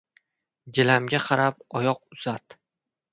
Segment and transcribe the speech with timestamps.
[0.77, 2.57] •Gilamga qarab oyoq uzat.